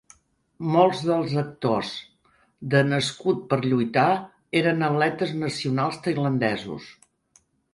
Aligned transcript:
Molts 0.75 1.01
dels 1.09 1.35
actors 1.41 1.91
de 2.73 2.81
"Nascut 2.89 3.43
per 3.53 3.61
lluitar" 3.67 4.07
eren 4.63 4.83
atletes 4.91 5.37
nacionals 5.45 6.01
tailandesos. 6.09 6.91